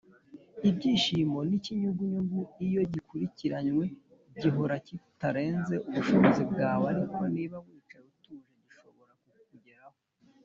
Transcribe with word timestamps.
"ibyishimo 0.69 1.39
ni 1.47 1.53
ikinyugunyugu, 1.59 2.39
iyo 2.65 2.81
gikurikiranwe, 2.91 3.83
gihora 4.41 4.75
kitarenze 4.85 5.75
ubushobozi 5.87 6.43
bwawe, 6.51 6.83
ariko, 6.93 7.21
niba 7.35 7.57
wicaye 7.65 8.05
utuje, 8.11 8.51
gishobora 8.65 9.13
kukugeraho." 9.27 9.97